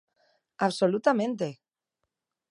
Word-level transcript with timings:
¡Absolutamente! 0.65 1.47